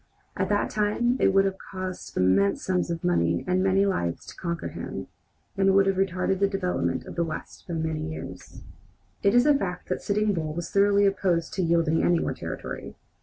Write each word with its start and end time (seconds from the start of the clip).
At 0.35 0.49
that 0.49 0.71
time 0.71 1.15
it 1.19 1.27
would 1.31 1.45
have 1.45 1.59
cost 1.59 2.17
immense 2.17 2.63
sums 2.63 2.89
of 2.89 3.03
money 3.03 3.43
and 3.45 3.61
many 3.61 3.85
lives 3.85 4.25
to 4.25 4.35
conquer 4.35 4.69
him, 4.69 5.05
and 5.55 5.75
would 5.75 5.85
have 5.85 5.97
retarded 5.97 6.39
the 6.39 6.47
development 6.47 7.05
of 7.05 7.13
the 7.13 7.23
West 7.23 7.67
by 7.67 7.75
many 7.75 8.11
years. 8.11 8.63
It 9.21 9.35
is 9.35 9.45
a 9.45 9.53
fact 9.53 9.89
that 9.89 10.01
Sitting 10.01 10.33
Bull 10.33 10.55
was 10.55 10.71
thoroughly 10.71 11.05
opposed 11.05 11.53
to 11.53 11.61
yielding 11.61 12.01
any 12.03 12.17
more 12.17 12.33
territory. 12.33 12.95